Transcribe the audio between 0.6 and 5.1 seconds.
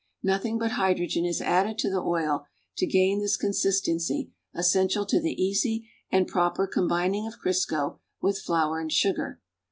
hydrogen is added to the oil to gain this consistency essential